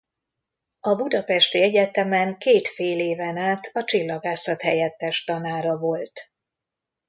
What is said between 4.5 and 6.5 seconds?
helyettes tanára volt.